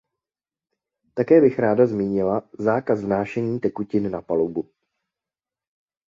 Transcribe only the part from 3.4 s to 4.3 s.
tekutin na